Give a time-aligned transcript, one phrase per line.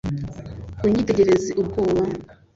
[0.85, 2.01] unyitegereze ubwoba